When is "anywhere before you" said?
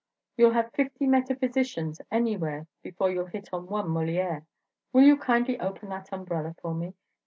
2.11-3.21